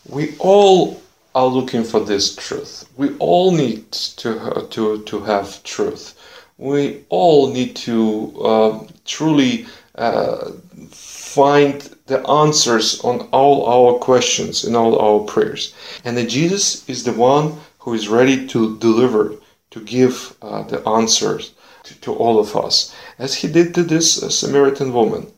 We 0.08 0.36
all 0.38 1.00
are 1.34 1.46
looking 1.46 1.84
for 1.84 2.00
this 2.00 2.36
truth. 2.36 2.88
We 2.96 3.16
all 3.18 3.50
need 3.52 3.90
to 3.92 4.66
to 4.70 5.02
to 5.02 5.20
have 5.20 5.62
truth. 5.62 6.14
We 6.58 7.04
all 7.08 7.52
need 7.52 7.74
to 7.76 8.42
uh, 8.42 8.86
truly 9.04 9.66
uh, 9.96 10.52
find 10.90 11.80
the 12.06 12.24
answers 12.28 13.00
on 13.00 13.28
all 13.32 13.66
our 13.66 13.98
questions 13.98 14.64
and 14.64 14.76
all 14.76 14.98
our 14.98 15.20
prayers. 15.24 15.74
And 16.04 16.16
that 16.16 16.28
Jesus 16.28 16.88
is 16.88 17.02
the 17.02 17.12
one 17.12 17.56
who 17.78 17.94
is 17.94 18.08
ready 18.08 18.46
to 18.48 18.78
deliver, 18.78 19.34
to 19.70 19.80
give 19.80 20.36
uh, 20.42 20.62
the 20.62 20.86
answers 20.88 21.54
to, 21.84 22.00
to, 22.00 22.14
all 22.14 22.38
of 22.38 22.56
us, 22.56 22.94
as 23.18 23.34
he 23.34 23.48
did 23.48 23.74
to 23.74 23.82
this 23.82 24.22
uh, 24.22 24.30
Samaritan 24.30 24.92
woman. 24.92 25.32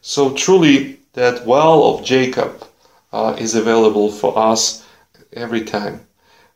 So 0.00 0.32
truly, 0.32 0.98
that 1.12 1.46
well 1.46 1.84
of 1.84 2.04
Jacob 2.04 2.66
uh, 3.12 3.36
is 3.38 3.54
available 3.54 4.10
for 4.10 4.36
us 4.36 4.83
every 5.34 5.62
time. 5.62 6.06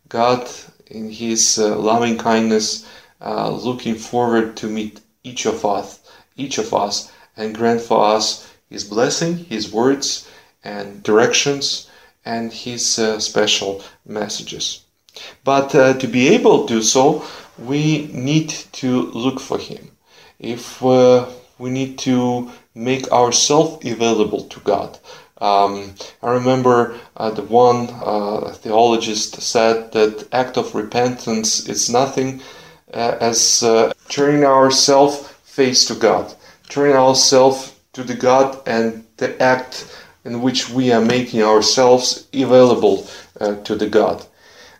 God, 0.09 0.49
in 0.87 1.11
His 1.11 1.59
uh, 1.59 1.77
loving 1.77 2.17
kindness, 2.17 2.87
uh, 3.21 3.51
looking 3.51 3.95
forward 3.95 4.57
to 4.59 4.67
meet 4.67 5.01
each 5.25 5.47
of 5.47 5.65
us, 5.65 6.01
each 6.37 6.59
of 6.59 6.73
us, 6.73 7.13
and 7.37 7.55
grant 7.55 7.81
for 7.81 8.05
us 8.05 8.49
His 8.71 8.85
blessing, 8.85 9.45
His 9.45 9.73
words 9.73 10.29
and 10.65 11.03
directions, 11.03 11.91
and 12.25 12.53
His 12.53 12.99
uh, 12.99 13.21
special 13.21 13.83
messages. 14.07 14.85
But 15.45 15.75
uh, 15.75 15.95
to 15.95 16.07
be 16.07 16.29
able 16.29 16.67
to 16.67 16.75
do 16.75 16.83
so, 16.83 17.25
we 17.59 18.07
need 18.13 18.51
to 18.81 19.11
look 19.13 19.41
for 19.41 19.59
Him. 19.59 19.91
If 20.39 20.83
uh, 20.85 21.27
we 21.59 21.71
need 21.71 21.99
to 21.99 22.51
make 22.75 23.11
ourselves 23.11 23.85
available 23.85 24.45
to 24.45 24.61
God. 24.61 24.99
Um, 25.41 25.95
I 26.23 26.33
remember 26.33 26.99
uh, 27.17 27.31
the 27.31 27.43
one 27.43 27.89
uh, 28.05 28.53
theologist 28.55 29.41
said 29.41 29.93
that 29.93 30.27
act 30.33 30.57
of 30.57 30.75
repentance 30.75 31.69
is 31.69 31.89
nothing 31.91 32.41
uh, 32.93 33.17
as 33.21 33.63
uh, 33.63 33.93
turning 34.09 34.45
ourselves 34.45 35.29
face 35.45 35.85
to 35.87 35.95
God, 35.95 36.35
turning 36.69 36.97
ourselves 36.97 37.75
to 37.93 38.03
the 38.03 38.15
God 38.15 38.61
and 38.67 39.05
the 39.19 39.41
act 39.41 39.87
in 40.25 40.43
which 40.43 40.71
we 40.71 40.93
are 40.93 41.01
making 41.01 41.43
ourselves 41.43 42.27
available 42.35 43.07
uh, 43.41 43.57
to 43.63 43.77
the 43.77 43.89
God. 43.89 44.27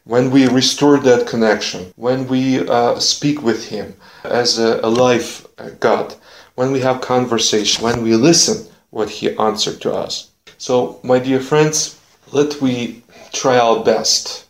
When 0.05 0.31
we 0.31 0.49
restore 0.49 0.99
that 0.99 1.27
connection, 1.29 1.93
when 1.97 2.27
we 2.27 2.67
uh, 2.67 2.99
speak 2.99 3.43
with 3.43 3.69
Him 3.69 3.95
as 4.25 4.59
a, 4.59 4.81
a 4.83 4.89
life 4.91 5.47
God, 5.81 6.15
when 6.55 6.73
we 6.73 6.81
have 6.81 7.01
conversation, 7.01 7.85
when 7.85 8.03
we 8.03 8.15
listen 8.17 8.67
what 8.91 9.11
He 9.11 9.37
answered 9.37 9.81
to 9.83 9.93
us. 9.93 10.28
So, 10.61 10.99
my 11.05 11.21
dear 11.21 11.39
friends, 11.39 12.01
let 12.33 12.61
we 12.61 13.05
try 13.33 13.59
our 13.61 13.85
best 13.85 14.47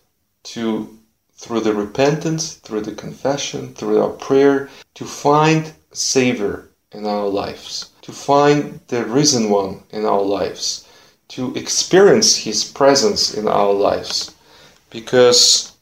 to 0.54 0.98
through 1.34 1.60
the 1.60 1.74
repentance, 1.74 2.54
through 2.54 2.80
the 2.80 2.94
confession, 2.94 3.74
through 3.74 4.02
our 4.02 4.08
prayer, 4.08 4.70
to 4.94 5.04
find 5.04 5.74
a 5.92 5.96
Savior 5.96 6.70
in 6.92 7.04
our 7.04 7.28
lives, 7.28 7.90
to 8.00 8.12
find 8.12 8.80
the 8.88 9.04
risen 9.04 9.50
one 9.50 9.82
in 9.90 10.06
our 10.06 10.22
lives, 10.22 10.88
to 11.28 11.54
experience 11.54 12.36
His 12.36 12.64
presence 12.64 13.34
in 13.34 13.46
our 13.46 13.74
lives. 13.74 14.34
Because 14.88 15.76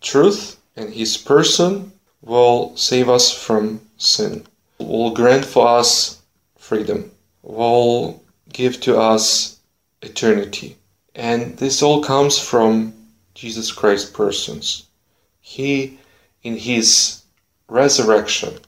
truth 0.00 0.58
and 0.76 0.94
His 0.94 1.16
person 1.16 1.90
will 2.20 2.76
save 2.76 3.08
us 3.08 3.34
from 3.34 3.80
sin, 3.98 4.46
will 4.78 5.10
grant 5.10 5.44
for 5.44 5.66
us 5.66 6.22
freedom, 6.56 7.10
will 7.42 8.22
give 8.52 8.80
to 8.82 8.96
us 8.96 9.58
eternity. 10.01 10.77
And 11.15 11.57
this 11.57 11.81
all 11.81 12.03
comes 12.03 12.37
from 12.39 12.93
Jesus 13.33 13.71
Christ 13.71 14.13
persons. 14.13 14.87
He, 15.41 15.99
in 16.43 16.57
His 16.57 17.23
resurrection, 17.67 18.59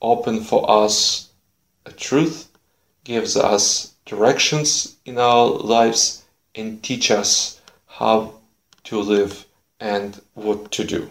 opened 0.00 0.46
for 0.46 0.70
us 0.70 1.28
a 1.86 1.92
truth, 1.92 2.48
gives 3.04 3.36
us 3.36 3.94
directions 4.06 4.96
in 5.04 5.18
our 5.18 5.46
lives, 5.46 6.24
and 6.54 6.82
teach 6.82 7.10
us 7.10 7.60
how 7.86 8.34
to 8.84 9.00
live 9.00 9.46
and 9.80 10.20
what 10.34 10.70
to 10.72 10.84
do. 10.84 11.08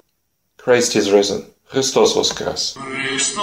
Christ 0.57 0.95
is 0.95 1.11
risen. 1.11 1.45
Христос 1.69 2.15
воскрес! 2.15 2.75
Христос 2.75 3.41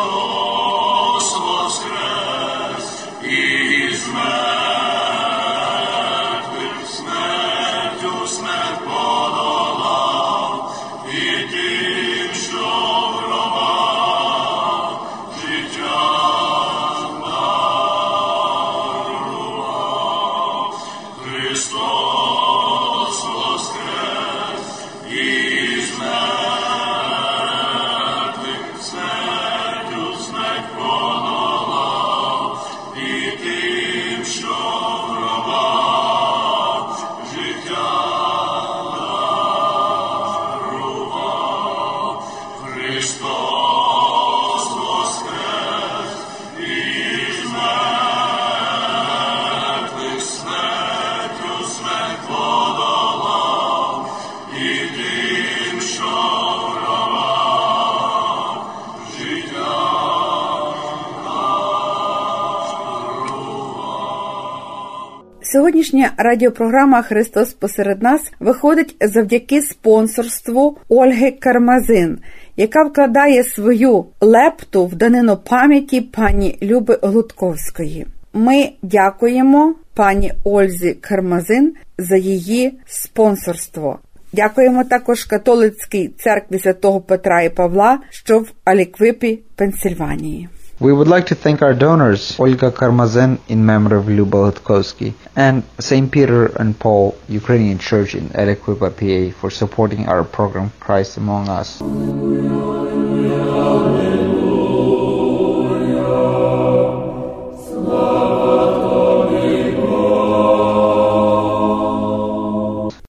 Сьогоднішня 65.53 66.11
радіопрограма 66.17 67.01
Христос 67.01 67.53
посеред 67.53 68.01
нас 68.01 68.31
виходить 68.39 68.95
завдяки 69.01 69.61
спонсорству 69.61 70.77
Ольги 70.89 71.31
Кармазин, 71.31 72.19
яка 72.57 72.83
вкладає 72.83 73.43
свою 73.43 74.05
лепту 74.21 74.85
в 74.85 74.95
данину 74.95 75.37
пам'яті 75.37 76.01
пані 76.01 76.57
Люби 76.61 76.99
Глутковської. 77.01 78.07
Ми 78.33 78.69
дякуємо 78.81 79.75
пані 79.93 80.33
Ользі 80.43 80.93
Кармазин 80.93 81.73
за 81.97 82.15
її 82.15 82.73
спонсорство. 82.85 83.99
Дякуємо 84.33 84.83
також 84.83 85.23
католицькій 85.23 86.07
церкві 86.19 86.59
святого 86.59 87.01
Петра 87.01 87.41
і 87.41 87.49
Павла, 87.49 87.99
що 88.09 88.39
в 88.39 88.47
Аліквипі, 88.65 89.39
Пенсильванії. 89.55 90.49
We 90.83 90.91
would 90.91 91.07
like 91.07 91.27
to 91.27 91.35
thank 91.35 91.61
our 91.61 91.73
donors, 91.73 92.37
Olga 92.37 92.69
Karmazyn 92.69 93.39
in 93.47 93.65
memory 93.65 93.97
of 93.99 94.09
Luba 94.09 94.51
Hlutkowsky, 94.51 95.13
and 95.33 95.63
St. 95.79 96.11
Peter 96.11 96.47
and 96.47 96.77
Paul 96.77 97.15
Ukrainian 97.29 97.79
Church 97.79 98.15
in 98.15 98.27
Aliquippa, 98.31 98.89
PA 98.99 99.39
for 99.39 99.49
supporting 99.49 100.09
our 100.09 100.25
program 100.25 100.73
Christ 100.81 101.15
Among 101.15 101.47
Us. 101.47 101.79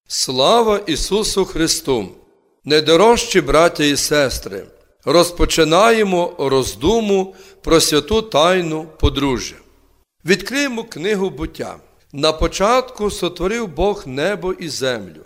Слава 0.07 0.79
Ісусу 0.87 1.45
Христу! 1.45 2.09
Недорожчі 2.65 3.41
браття 3.41 3.85
і 3.85 3.97
сестри! 3.97 4.63
Розпочинаємо 5.05 6.33
роздуму 6.39 7.35
про 7.63 7.81
святу 7.81 8.23
тайну 8.23 8.87
подружжя. 9.01 9.57
Відкриємо 10.25 10.85
книгу 10.85 11.31
буття. 11.31 11.77
На 12.13 12.33
початку 12.33 13.11
сотворив 13.11 13.69
Бог 13.69 14.03
небо 14.07 14.53
і 14.53 14.69
землю. 14.69 15.25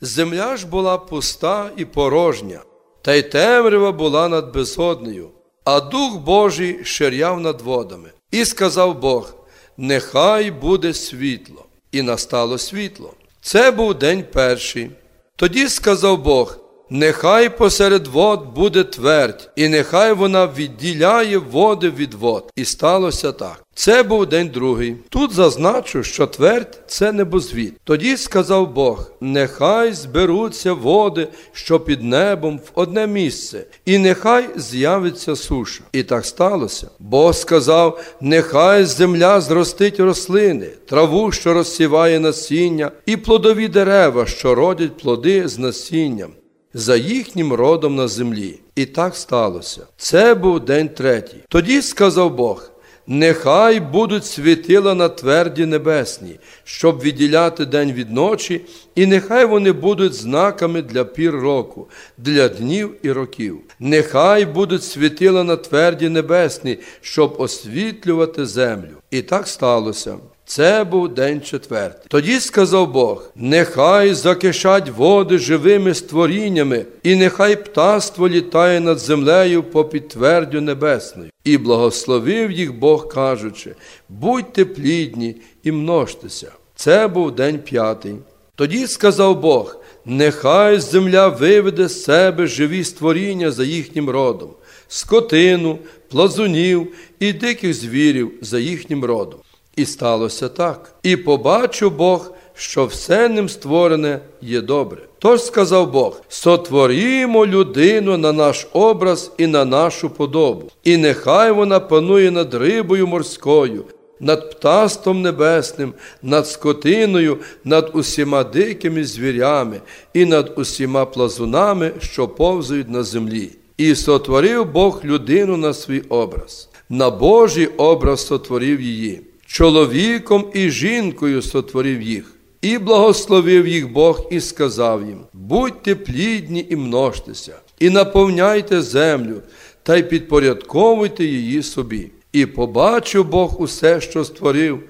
Земля 0.00 0.56
ж 0.56 0.66
була 0.66 0.98
пуста 0.98 1.70
і 1.76 1.84
порожня, 1.84 2.60
та 3.02 3.14
й 3.14 3.22
темрява 3.22 3.92
була 3.92 4.28
над 4.28 4.54
безоднею, 4.54 5.30
а 5.64 5.80
Дух 5.80 6.16
Божий 6.18 6.84
ширяв 6.84 7.40
над 7.40 7.60
водами. 7.60 8.10
І 8.30 8.44
сказав 8.44 9.00
Бог: 9.00 9.34
Нехай 9.76 10.50
буде 10.50 10.94
світло, 10.94 11.64
і 11.92 12.02
настало 12.02 12.58
світло. 12.58 13.14
Це 13.40 13.70
був 13.70 13.94
день 13.94 14.24
перший. 14.32 14.90
Тоді 15.36 15.68
сказав 15.68 16.22
Бог: 16.22 16.58
Нехай 16.90 17.48
посеред 17.48 18.06
вод 18.06 18.46
буде 18.54 18.84
твердь, 18.84 19.50
і 19.56 19.68
нехай 19.68 20.12
вона 20.12 20.46
відділяє 20.46 21.38
води 21.38 21.90
від 21.90 22.14
вод. 22.14 22.50
І 22.56 22.64
сталося 22.64 23.32
так. 23.32 23.64
Це 23.74 24.02
був 24.02 24.26
день 24.26 24.48
другий. 24.48 24.96
Тут 25.08 25.32
зазначу, 25.32 26.02
що 26.02 26.26
твердь 26.26 26.80
це 26.86 27.12
небозвід. 27.12 27.74
Тоді 27.84 28.16
сказав 28.16 28.74
Бог: 28.74 29.10
нехай 29.20 29.92
зберуться 29.92 30.72
води, 30.72 31.28
що 31.52 31.80
під 31.80 32.02
небом 32.02 32.58
в 32.58 32.80
одне 32.80 33.06
місце, 33.06 33.64
і 33.84 33.98
нехай 33.98 34.48
з'явиться 34.56 35.36
суша. 35.36 35.82
І 35.92 36.02
так 36.02 36.26
сталося. 36.26 36.88
Бог 36.98 37.34
сказав: 37.34 38.00
нехай 38.20 38.84
земля 38.84 39.40
зростить 39.40 40.00
рослини, 40.00 40.66
траву, 40.88 41.32
що 41.32 41.54
розсіває 41.54 42.20
насіння, 42.20 42.90
і 43.06 43.16
плодові 43.16 43.68
дерева, 43.68 44.26
що 44.26 44.54
родять 44.54 44.96
плоди 44.96 45.48
з 45.48 45.58
насінням 45.58 46.30
за 46.78 46.96
їхнім 46.96 47.52
родом 47.52 47.94
на 47.94 48.08
землі. 48.08 48.60
І 48.74 48.86
так 48.86 49.16
сталося. 49.16 49.80
Це 49.96 50.34
був 50.34 50.60
день 50.60 50.88
третій. 50.88 51.36
Тоді 51.48 51.82
сказав 51.82 52.34
Бог. 52.34 52.70
Нехай 53.08 53.80
будуть 53.80 54.26
світила 54.26 54.94
на 54.94 55.08
тверді 55.08 55.66
небесні, 55.66 56.36
щоб 56.64 57.00
відділяти 57.00 57.64
день 57.66 57.92
від 57.92 58.12
ночі, 58.12 58.60
і 58.94 59.06
нехай 59.06 59.44
вони 59.44 59.72
будуть 59.72 60.14
знаками 60.14 60.82
для 60.82 61.04
пір 61.04 61.34
року, 61.34 61.88
для 62.18 62.48
днів 62.48 62.96
і 63.02 63.12
років. 63.12 63.60
Нехай 63.80 64.46
будуть 64.46 64.84
світила 64.84 65.44
на 65.44 65.56
тверді 65.56 66.08
небесні, 66.08 66.78
щоб 67.00 67.34
освітлювати 67.38 68.46
землю. 68.46 68.96
І 69.10 69.22
так 69.22 69.48
сталося. 69.48 70.16
Це 70.46 70.84
був 70.84 71.08
день 71.08 71.40
четвертий. 71.40 72.06
Тоді 72.08 72.40
сказав 72.40 72.92
Бог: 72.92 73.30
нехай 73.34 74.14
закишать 74.14 74.88
води 74.88 75.38
живими 75.38 75.94
створіннями, 75.94 76.84
і 77.02 77.14
нехай 77.14 77.56
птаство 77.64 78.28
літає 78.28 78.80
над 78.80 78.98
землею 78.98 79.62
по 79.62 79.84
підтвердю 79.84 80.60
небесною. 80.60 81.30
І 81.44 81.58
благословив 81.58 82.50
їх 82.50 82.74
Бог, 82.74 83.08
кажучи: 83.08 83.74
будьте 84.08 84.64
плідні 84.64 85.36
і 85.62 85.72
множтеся. 85.72 86.52
Це 86.74 87.08
був 87.08 87.34
день 87.34 87.58
п'ятий. 87.58 88.14
Тоді 88.54 88.86
сказав 88.86 89.40
Бог: 89.40 89.76
нехай 90.04 90.80
земля 90.80 91.28
виведе 91.28 91.88
з 91.88 92.04
себе 92.04 92.46
живі 92.46 92.84
створіння 92.84 93.50
за 93.50 93.64
їхнім 93.64 94.10
родом, 94.10 94.50
скотину, 94.88 95.78
плазунів 96.08 96.88
і 97.20 97.32
диких 97.32 97.74
звірів 97.74 98.32
за 98.40 98.58
їхнім 98.58 99.04
родом. 99.04 99.40
І 99.76 99.86
сталося 99.86 100.48
так. 100.48 100.94
І 101.02 101.16
побачив 101.16 101.96
Бог, 101.96 102.32
що 102.54 102.86
все 102.86 103.28
ним 103.28 103.48
створене 103.48 104.20
є 104.42 104.60
добре. 104.60 104.98
Тож 105.18 105.42
сказав 105.42 105.92
Бог: 105.92 106.20
сотворімо 106.28 107.46
людину 107.46 108.16
на 108.16 108.32
наш 108.32 108.66
образ 108.72 109.32
і 109.38 109.46
на 109.46 109.64
нашу 109.64 110.10
подобу, 110.10 110.62
і 110.84 110.96
нехай 110.96 111.52
вона 111.52 111.80
панує 111.80 112.30
над 112.30 112.54
рибою 112.54 113.06
морською, 113.06 113.84
над 114.20 114.50
птастом 114.50 115.22
небесним, 115.22 115.92
над 116.22 116.48
скотиною, 116.48 117.38
над 117.64 117.90
усіма 117.94 118.44
дикими 118.44 119.04
звірями 119.04 119.80
і 120.14 120.24
над 120.24 120.52
усіма 120.56 121.04
плазунами, 121.04 121.92
що 122.00 122.28
повзають 122.28 122.90
на 122.90 123.02
землі. 123.02 123.50
І 123.76 123.94
сотворив 123.94 124.72
Бог 124.72 125.00
людину 125.04 125.56
на 125.56 125.74
свій 125.74 126.00
образ, 126.00 126.68
на 126.88 127.10
Божий 127.10 127.66
образ 127.66 128.26
сотворив 128.26 128.80
її 128.80 129.20
чоловіком 129.46 130.50
і 130.54 130.70
жінкою 130.70 131.42
сотворив 131.42 132.02
їх, 132.02 132.32
і 132.62 132.78
благословив 132.78 133.68
їх 133.68 133.92
Бог 133.92 134.28
і 134.30 134.40
сказав 134.40 135.06
їм: 135.06 135.20
будьте 135.32 135.94
плідні 135.94 136.66
і 136.70 136.76
множтеся, 136.76 137.56
і 137.78 137.90
наповняйте 137.90 138.82
землю, 138.82 139.42
та 139.82 139.96
й 139.96 140.02
підпорядковуйте 140.02 141.24
її 141.24 141.62
собі. 141.62 142.10
І 142.32 142.46
побачив 142.46 143.24
Бог 143.24 143.62
усе, 143.62 144.00
що 144.00 144.24
створив, 144.24 144.80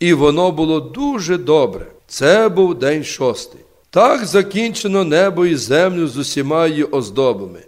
і 0.00 0.12
воно 0.12 0.52
було 0.52 0.80
дуже 0.80 1.38
добре. 1.38 1.86
Це 2.06 2.48
був 2.48 2.74
день 2.74 3.04
шостий. 3.04 3.60
Так 3.90 4.26
закінчено 4.26 5.04
небо 5.04 5.46
і 5.46 5.56
землю 5.56 6.06
з 6.06 6.16
усіма 6.16 6.66
її 6.66 6.84
оздобами. 6.84 7.60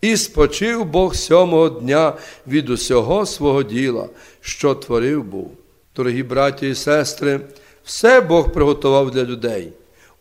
І 0.00 0.16
спочив 0.16 0.84
Бог 0.84 1.14
сьомого 1.14 1.68
дня 1.68 2.12
від 2.48 2.70
усього 2.70 3.26
свого 3.26 3.62
діла, 3.62 4.08
що 4.40 4.74
творив 4.74 5.24
був. 5.24 5.52
Дорогі 6.00 6.22
браті 6.22 6.68
і 6.68 6.74
сестри, 6.74 7.40
все 7.84 8.20
Бог 8.20 8.52
приготував 8.52 9.10
для 9.10 9.24
людей. 9.24 9.72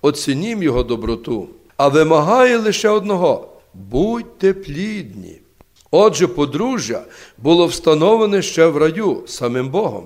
Оцінім 0.01 0.63
Його 0.63 0.83
доброту, 0.83 1.47
а 1.77 1.87
вимагає 1.87 2.57
лише 2.57 2.89
одного 2.89 3.47
будьте 3.73 4.53
плідні. 4.53 5.41
Отже, 5.91 6.27
подружжя 6.27 7.01
було 7.37 7.65
встановлене 7.65 8.41
ще 8.41 8.67
в 8.67 8.77
раю 8.77 9.23
самим 9.27 9.69
Богом, 9.69 10.03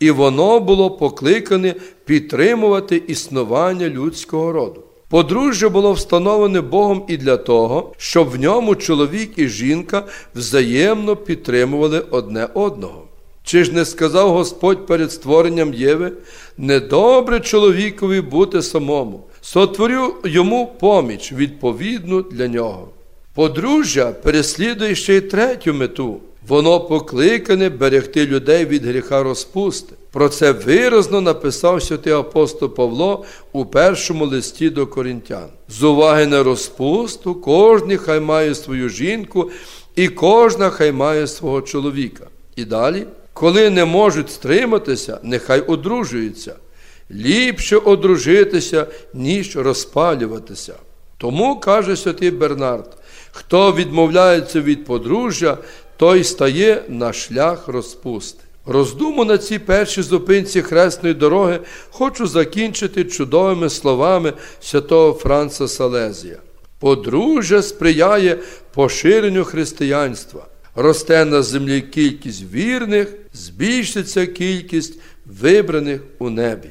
і 0.00 0.10
воно 0.10 0.60
було 0.60 0.90
покликане 0.90 1.74
підтримувати 2.04 3.02
існування 3.06 3.88
людського 3.88 4.52
роду. 4.52 4.82
Подружжя 5.08 5.68
було 5.68 5.92
встановлене 5.92 6.60
Богом 6.60 7.04
і 7.08 7.16
для 7.16 7.36
того, 7.36 7.92
щоб 7.96 8.30
в 8.30 8.40
ньому 8.40 8.74
чоловік 8.74 9.32
і 9.36 9.48
жінка 9.48 10.04
взаємно 10.34 11.16
підтримували 11.16 12.00
одне 12.10 12.48
одного. 12.54 13.09
Чи 13.44 13.64
ж 13.64 13.72
не 13.72 13.84
сказав 13.84 14.30
Господь 14.30 14.86
перед 14.86 15.12
створенням 15.12 15.74
Єви, 15.74 16.12
недобре 16.58 17.40
чоловікові 17.40 18.20
бути 18.20 18.62
самому, 18.62 19.24
сотворю 19.40 20.14
йому 20.24 20.76
поміч 20.80 21.32
відповідну 21.32 22.22
для 22.22 22.48
нього. 22.48 22.88
Подружжя 23.34 24.12
переслідує 24.12 24.94
ще 24.94 25.16
й 25.16 25.20
третю 25.20 25.74
мету. 25.74 26.20
Воно 26.48 26.80
покликане 26.80 27.68
берегти 27.68 28.26
людей 28.26 28.64
від 28.64 28.84
гріха 28.84 29.22
розпусти. 29.22 29.94
Про 30.12 30.28
це 30.28 30.52
виразно 30.52 31.20
написав 31.20 31.82
святий 31.82 32.12
апостол 32.12 32.74
Павло 32.74 33.24
у 33.52 33.66
першому 33.66 34.26
листі 34.26 34.70
до 34.70 34.86
корінтян. 34.86 35.48
З 35.68 35.82
уваги 35.82 36.26
на 36.26 36.42
розпусту, 36.42 37.34
кожен 37.34 37.96
хай 37.96 38.20
має 38.20 38.54
свою 38.54 38.88
жінку, 38.88 39.50
і 39.96 40.08
кожна 40.08 40.70
хай 40.70 40.92
має 40.92 41.26
свого 41.26 41.62
чоловіка. 41.62 42.26
І 42.56 42.64
далі. 42.64 43.06
Коли 43.40 43.70
не 43.70 43.84
можуть 43.84 44.30
стриматися, 44.30 45.18
нехай 45.22 45.60
одружуються. 45.60 46.56
Ліпше 47.10 47.76
одружитися, 47.76 48.86
ніж 49.14 49.56
розпалюватися. 49.56 50.74
Тому, 51.18 51.60
каже 51.60 51.96
святий 51.96 52.30
Бернард, 52.30 52.96
хто 53.32 53.72
відмовляється 53.72 54.60
від 54.60 54.84
подружжя, 54.84 55.58
той 55.96 56.24
стає 56.24 56.82
на 56.88 57.12
шлях 57.12 57.68
розпусти. 57.68 58.44
Роздуму 58.66 59.24
на 59.24 59.38
цій 59.38 59.58
першій 59.58 60.02
зупинці 60.02 60.62
хресної 60.62 61.14
дороги 61.14 61.60
хочу 61.90 62.26
закінчити 62.26 63.04
чудовими 63.04 63.70
словами 63.70 64.32
святого 64.60 65.12
Франца 65.12 65.68
Салезія. 65.68 66.38
Подружжя 66.78 67.62
сприяє 67.62 68.38
поширенню 68.74 69.44
християнства 69.44 70.46
росте 70.82 71.24
на 71.24 71.42
землі 71.42 71.80
кількість 71.80 72.52
вірних, 72.52 73.14
збільшиться 73.32 74.26
кількість 74.26 75.00
вибраних 75.26 76.00
у 76.18 76.30
небі. 76.30 76.68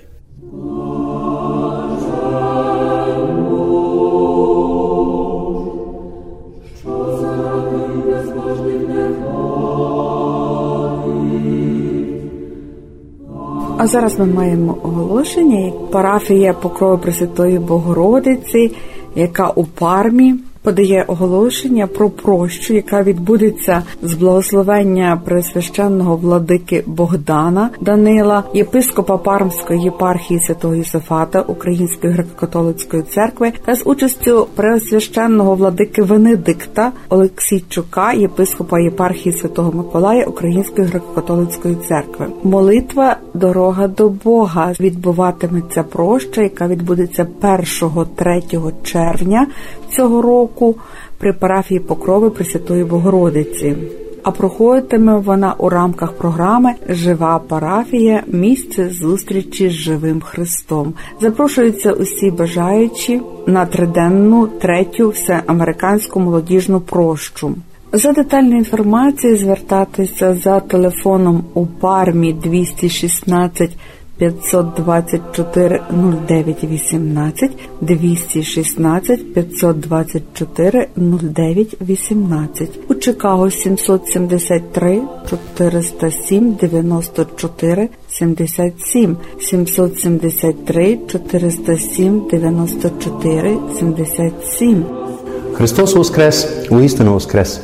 А 13.77 13.87
зараз 13.87 14.19
ми 14.19 14.25
маємо 14.25 14.77
оголошення, 14.83 15.59
як 15.59 15.91
парафія 15.91 16.53
Покрови 16.53 16.97
Пресвятої 16.97 17.59
Богородиці, 17.59 18.71
яка 19.15 19.49
у 19.49 19.63
пармі 19.63 20.35
подає 20.61 21.05
оголошення 21.07 21.87
про 21.87 22.09
прощу, 22.09 22.73
яка 22.73 23.03
відбудеться 23.03 23.81
з 24.01 24.13
благословення 24.13 25.21
Пресвященного 25.25 26.17
владики 26.17 26.83
Богдана 26.87 27.69
Данила, 27.81 28.43
єпископа 28.53 29.17
Пармської 29.17 29.81
єпархії 29.81 30.39
святого 30.39 30.75
Єсифата 30.75 31.41
Української 31.41 32.13
греко-католицької 32.13 33.03
церкви 33.03 33.51
та 33.65 33.75
з 33.75 33.81
участю 33.85 34.47
Пресвященного 34.55 35.55
владики 35.55 36.01
Венедикта 36.03 36.91
Олексійчука, 37.09 38.13
єпископа 38.13 38.79
єпархії 38.79 39.35
святого 39.35 39.71
Миколая 39.71 40.25
Української 40.25 40.87
греко-католицької 40.87 41.87
церкви. 41.87 42.25
Молитва 42.43 43.17
Дорога 43.33 43.87
до 43.87 44.09
Бога 44.09 44.73
відбуватиметься 44.79 45.83
проща, 45.83 46.41
яка 46.41 46.67
відбудеться 46.67 47.27
1-3 47.41 48.71
червня 48.83 49.47
цього 49.95 50.21
року 50.21 50.75
при 51.17 51.33
парафії 51.33 51.79
Покрови 51.79 52.29
Пресвятої 52.29 52.83
Богородиці. 52.83 53.75
А 54.23 54.31
проходитиме 54.31 55.15
вона 55.19 55.55
у 55.57 55.69
рамках 55.69 56.13
програми 56.13 56.73
Жива 56.89 57.39
парафія 57.47 58.23
місце 58.27 58.89
зустрічі 58.89 59.69
з 59.69 59.71
живим 59.71 60.21
Христом. 60.21 60.93
Запрошуються 61.21 61.91
усі 61.91 62.31
бажаючі 62.31 63.21
на 63.47 63.65
триденну 63.65 64.47
третю 64.47 65.09
всеамериканську 65.09 66.19
молодіжну 66.19 66.81
прощу. 66.81 67.55
За 67.93 68.11
детальною 68.11 68.57
інформацією 68.57 69.39
звертатися 69.39 70.33
за 70.33 70.59
телефоном 70.59 71.43
у 71.53 71.65
пармі 71.65 72.33
216 72.33 73.77
524 74.19 75.81
09 75.89 76.63
18 76.63 77.51
216 77.81 79.33
524 79.33 80.87
09 80.95 81.75
18 81.81 82.79
у 82.89 82.95
Чикаго 82.95 83.49
773 83.49 85.01
407 85.29 86.55
94 86.55 87.89
77 88.07 89.15
773 89.39 90.99
407 91.07 92.27
94 92.31 93.57
77 93.79 94.85
Христос 95.53 95.95
Воскрес, 95.95 96.47
воістину 96.69 97.13
Воскрес. 97.13 97.61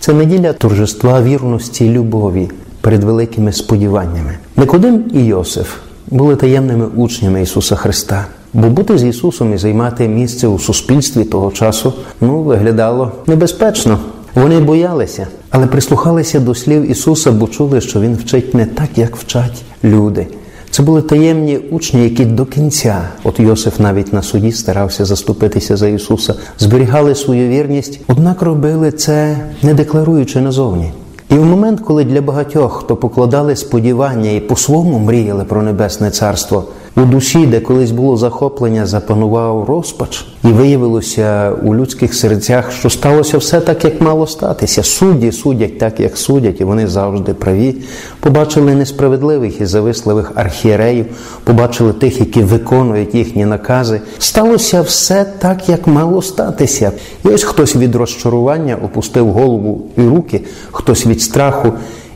Це 0.00 0.12
неділя 0.12 0.52
торжества 0.52 1.22
вірності 1.22 1.86
і 1.86 1.90
любові 1.90 2.50
перед 2.84 3.04
великими 3.04 3.52
сподіваннями. 3.52 4.38
Никодим 4.56 5.04
і 5.14 5.24
Йосиф 5.24 5.76
були 6.10 6.36
таємними 6.36 6.86
учнями 6.86 7.42
Ісуса 7.42 7.76
Христа. 7.76 8.26
Бо 8.52 8.68
бути 8.68 8.98
з 8.98 9.04
Ісусом 9.04 9.54
і 9.54 9.58
займати 9.58 10.08
місце 10.08 10.48
у 10.48 10.58
суспільстві 10.58 11.24
того 11.24 11.50
часу 11.50 11.92
ну, 12.20 12.42
виглядало 12.42 13.12
небезпечно. 13.26 13.98
Вони 14.34 14.60
боялися, 14.60 15.26
але 15.50 15.66
прислухалися 15.66 16.40
до 16.40 16.54
слів 16.54 16.90
Ісуса, 16.90 17.32
бо 17.32 17.48
чули, 17.48 17.80
що 17.80 18.00
Він 18.00 18.16
вчить 18.16 18.54
не 18.54 18.66
так, 18.66 18.88
як 18.96 19.16
вчать 19.16 19.62
люди. 19.84 20.26
Це 20.70 20.82
були 20.82 21.02
таємні 21.02 21.58
учні, 21.58 22.04
які 22.04 22.24
до 22.24 22.44
кінця, 22.44 23.08
от 23.24 23.40
Йосиф 23.40 23.80
навіть 23.80 24.12
на 24.12 24.22
суді 24.22 24.52
старався 24.52 25.04
заступитися 25.04 25.76
за 25.76 25.88
Ісуса, 25.88 26.34
зберігали 26.58 27.14
свою 27.14 27.48
вірність, 27.48 28.00
однак 28.08 28.42
робили 28.42 28.92
це 28.92 29.38
не 29.62 29.74
декларуючи 29.74 30.40
назовні. 30.40 30.92
І 31.34 31.36
в 31.36 31.44
момент, 31.44 31.80
коли 31.80 32.04
для 32.04 32.20
багатьох, 32.20 32.72
хто 32.72 32.96
покладали 32.96 33.56
сподівання 33.56 34.30
і 34.30 34.40
по-своєму 34.40 34.98
мріяли 34.98 35.44
про 35.44 35.62
небесне 35.62 36.10
царство, 36.10 36.64
у 36.96 37.00
душі, 37.00 37.46
де 37.46 37.60
колись 37.60 37.90
було 37.90 38.16
захоплення, 38.16 38.86
запанував 38.86 39.64
розпач, 39.64 40.26
і 40.44 40.48
виявилося 40.48 41.52
у 41.62 41.74
людських 41.74 42.14
серцях, 42.14 42.72
що 42.72 42.90
сталося 42.90 43.38
все 43.38 43.60
так, 43.60 43.84
як 43.84 44.00
мало 44.00 44.26
статися. 44.26 44.82
Судді 44.82 45.32
судять 45.32 45.78
так, 45.78 46.00
як 46.00 46.18
судять, 46.18 46.60
і 46.60 46.64
вони 46.64 46.86
завжди 46.86 47.34
праві. 47.34 47.74
Побачили 48.20 48.74
несправедливих 48.74 49.60
і 49.60 49.66
зависливих 49.66 50.32
архієреїв, 50.34 51.06
побачили 51.44 51.92
тих, 51.92 52.20
які 52.20 52.42
виконують 52.42 53.14
їхні 53.14 53.44
накази. 53.44 54.00
Сталося 54.18 54.82
все 54.82 55.24
так, 55.38 55.68
як 55.68 55.86
мало 55.86 56.22
статися. 56.22 56.92
І 57.24 57.28
ось 57.28 57.44
хтось 57.44 57.76
від 57.76 57.94
розчарування 57.94 58.76
опустив 58.84 59.30
голову 59.30 59.86
і 59.96 60.02
руки, 60.02 60.40
хтось 60.72 61.06
від 61.06 61.22
страху 61.22 61.72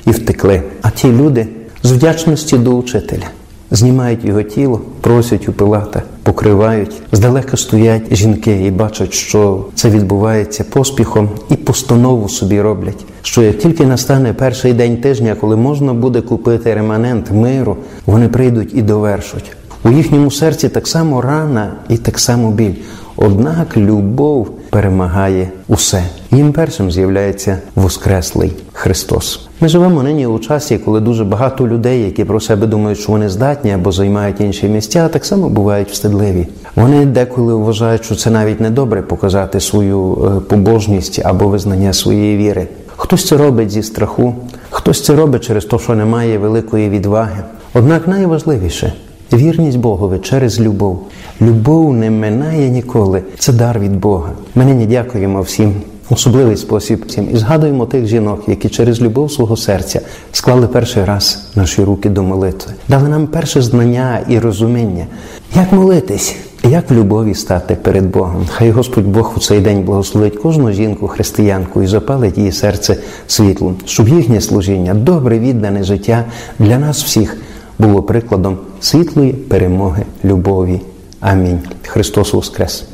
і 0.07 0.11
втекли. 0.11 0.63
А 0.83 0.91
ті 0.91 1.09
люди 1.09 1.47
з 1.83 1.93
вдячності 1.93 2.59
до 2.59 2.71
учителя. 2.71 3.38
Знімають 3.71 4.25
його 4.25 4.43
тіло, 4.43 4.81
просять 5.01 5.49
у 5.49 5.53
Пилата, 5.53 6.03
покривають. 6.23 7.03
Здалека 7.13 7.57
стоять 7.57 8.15
жінки 8.15 8.65
і 8.67 8.71
бачать, 8.71 9.13
що 9.13 9.65
це 9.75 9.91
відбувається 9.91 10.65
поспіхом, 10.65 11.31
і 11.51 11.55
постанову 11.55 12.29
собі 12.29 12.61
роблять. 12.61 13.05
Що 13.23 13.43
як 13.43 13.59
тільки 13.59 13.87
настане 13.87 14.33
перший 14.33 14.73
день 14.73 14.97
тижня, 14.97 15.37
коли 15.41 15.57
можна 15.57 15.95
буде 15.95 16.21
купити 16.21 16.75
реманент 16.75 17.31
миру, 17.31 17.77
вони 18.07 18.29
прийдуть 18.29 18.75
і 18.75 18.83
довершуть. 18.83 19.57
У 19.85 19.91
їхньому 19.91 20.31
серці 20.31 20.69
так 20.69 20.89
само 20.89 21.21
рана 21.21 21.73
і 21.89 21.97
так 21.97 22.19
само 22.19 22.51
біль. 22.51 22.75
Однак 23.17 23.77
любов 23.77 24.51
перемагає 24.71 25.51
усе. 25.69 26.05
Їм 26.31 26.53
першим 26.53 26.91
з'являється 26.91 27.59
Воскреслий 27.75 28.53
Христос. 28.73 29.48
Ми 29.61 29.69
живемо 29.69 30.03
нині 30.03 30.27
у 30.27 30.39
часі, 30.39 30.79
коли 30.79 31.01
дуже 31.01 31.25
багато 31.25 31.69
людей, 31.69 32.03
які 32.03 32.25
про 32.25 32.41
себе 32.41 32.67
думають, 32.67 32.99
що 32.99 33.13
вони 33.13 33.29
здатні 33.29 33.73
або 33.73 33.93
займають 33.93 34.41
інші 34.41 34.69
місця, 34.69 35.09
так 35.09 35.25
само 35.25 35.49
бувають 35.49 35.91
встидливі. 35.91 36.47
Вони 36.77 37.07
деколи 37.07 37.55
вважають, 37.55 38.05
що 38.05 38.15
це 38.15 38.31
навіть 38.31 38.61
не 38.61 38.71
добре 38.71 39.03
показати 39.03 39.61
свою 39.61 40.15
е, 40.15 40.41
побожність 40.41 41.21
або 41.25 41.49
визнання 41.49 41.93
своєї 41.93 42.37
віри. 42.37 42.69
Хтось 42.97 43.27
це 43.27 43.37
робить 43.37 43.71
зі 43.71 43.83
страху, 43.83 44.35
хтось 44.71 45.05
це 45.05 45.17
робить 45.17 45.45
через 45.45 45.65
те, 45.65 45.79
що 45.79 45.95
немає 45.95 46.39
великої 46.39 46.89
відваги. 46.89 47.43
Однак 47.75 48.09
найважливіше 48.09 48.93
Вірність 49.33 49.79
Богові 49.79 50.19
через 50.19 50.61
любов. 50.61 51.03
Любов 51.41 51.95
не 51.95 52.11
минає 52.11 52.69
ніколи. 52.69 53.23
Це 53.39 53.53
дар 53.53 53.79
від 53.79 53.97
Бога. 54.01 54.33
Ми 54.55 54.65
нині 54.65 54.87
дякуємо 54.87 55.43
всім. 55.43 55.75
Особливий 56.11 56.57
спосіб 56.57 57.05
всім 57.07 57.29
і 57.33 57.37
згадуємо 57.37 57.87
тих 57.87 58.07
жінок, 58.07 58.43
які 58.47 58.69
через 58.69 59.01
любов 59.01 59.33
свого 59.33 59.57
серця 59.57 60.01
склали 60.33 60.67
перший 60.67 61.05
раз 61.05 61.49
наші 61.55 61.85
руки 61.85 62.09
до 62.09 62.23
молитви, 62.23 62.73
дали 62.89 63.09
нам 63.09 63.27
перше 63.27 63.63
знання 63.63 64.21
і 64.29 64.39
розуміння, 64.39 65.07
як 65.55 65.73
молитись, 65.73 66.37
як 66.65 66.91
в 66.91 66.95
любові 66.95 67.35
стати 67.35 67.75
перед 67.83 68.11
Богом. 68.11 68.47
Хай 68.51 68.71
Господь 68.71 69.07
Бог 69.07 69.33
у 69.37 69.41
цей 69.41 69.61
день 69.61 69.83
благословить 69.83 70.37
кожну 70.37 70.73
жінку, 70.73 71.09
християнку 71.09 71.83
і 71.83 71.87
запалить 71.87 72.39
її 72.39 72.53
серце 72.53 72.97
світлом, 73.27 73.77
щоб 73.85 74.09
їхнє 74.09 74.41
служіння, 74.41 74.95
добре 74.95 75.39
віддане 75.39 75.85
життя 75.85 76.25
для 76.59 76.79
нас 76.79 77.05
всіх 77.05 77.37
було 77.79 78.03
прикладом 78.03 78.59
світлої 78.81 79.33
перемоги 79.33 80.03
любові. 80.25 80.81
Амінь. 81.21 81.61
Христос 81.83 82.33
Воскрес! 82.33 82.85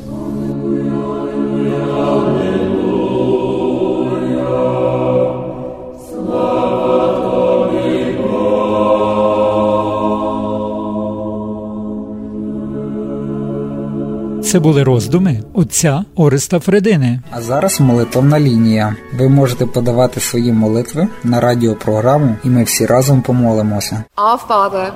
Це 14.45 14.59
були 14.59 14.83
роздуми 14.83 15.39
отця 15.53 16.03
Ореста 16.15 16.59
Фредини. 16.59 17.19
А 17.31 17.41
зараз 17.41 17.81
молитовна 17.81 18.39
лінія. 18.39 18.95
Ви 19.17 19.29
можете 19.29 19.65
подавати 19.65 20.19
свої 20.19 20.51
молитви 20.51 21.07
на 21.23 21.39
радіопрограму, 21.39 22.35
і 22.43 22.49
ми 22.49 22.63
всі 22.63 22.85
разом 22.85 23.21
помолимося. 23.21 24.03
Our 24.17 24.39
Father, 24.47 24.91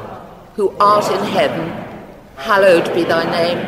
who 0.57 0.71
art 0.77 1.07
in 1.17 1.23
heaven, 1.38 1.65
hallowed 2.47 2.88
be 2.95 3.03
thy 3.13 3.23
name. 3.39 3.59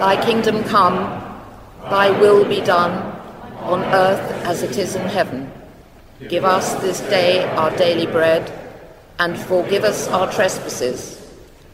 Thy 0.00 0.14
kingdom 0.26 0.56
come, 0.74 0.98
thy 1.94 2.06
will 2.20 2.42
be 2.54 2.60
done, 2.74 2.92
on 3.72 3.80
earth 4.04 4.26
as 4.50 4.56
it 4.66 4.74
is 4.84 4.90
in 5.00 5.06
heaven. 5.16 5.40
Give 6.32 6.44
us 6.56 6.66
this 6.84 6.98
day 7.18 7.30
our 7.60 7.72
daily 7.84 8.08
bread, 8.16 8.42
and 9.22 9.32
forgive 9.50 9.84
us 9.92 10.00
our 10.16 10.28
trespasses, 10.36 11.17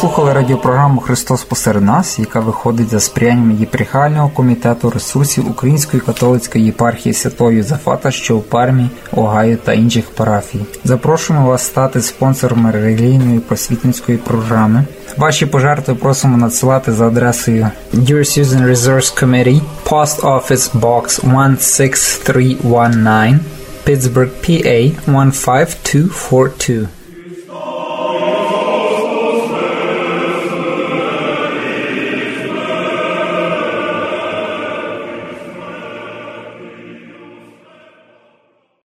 Слухали 0.00 0.32
радіопрограму 0.32 1.00
Христос 1.00 1.44
посеред 1.44 1.82
нас, 1.82 2.18
яка 2.18 2.40
виходить 2.40 2.88
за 2.88 3.00
сприянням 3.00 3.56
єпархіального 3.60 4.28
комітету 4.28 4.90
ресурсів 4.90 5.50
Української 5.50 6.02
католицької 6.02 6.64
єпархії 6.64 7.12
Святого 7.12 7.52
Юзефата, 7.52 8.10
що 8.10 8.36
у 8.36 8.40
Пармі, 8.40 8.90
Огайо 9.12 9.56
та 9.56 9.72
інших 9.72 10.10
парафій. 10.10 10.60
Запрошуємо 10.84 11.46
вас 11.48 11.66
стати 11.66 12.00
спонсором 12.00 12.70
релігійної 12.70 13.40
просвітницької 13.40 14.18
програми. 14.18 14.84
Ваші 15.16 15.46
пожертви 15.46 15.94
просимо 15.94 16.36
надсилати 16.36 16.92
за 16.92 17.06
адресою 17.06 17.70
Dear 17.94 18.18
Susan 18.18 18.68
Resource 18.70 19.24
Committee, 19.24 19.60
Post 19.84 20.20
Office 20.20 20.80
Box 20.80 21.20
16319, 21.58 23.40
Pittsburgh, 23.86 24.30
PA 24.42 24.92
15242. 25.06 26.97